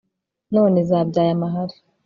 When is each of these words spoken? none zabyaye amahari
none 0.55 0.77
zabyaye 0.89 1.31
amahari 1.37 1.75